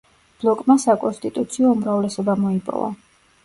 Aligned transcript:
ბლოკმა 0.43 0.77
საკონსტიტუციო 0.83 1.77
უმრავლესობა 1.77 2.41
მოიპოვა. 2.43 2.93